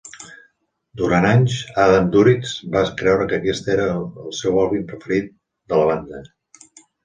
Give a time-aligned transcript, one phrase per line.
[1.01, 5.89] Durant anys Adam Duritz va creure que aquest era el seu àlbum preferit de la
[5.95, 6.27] banda.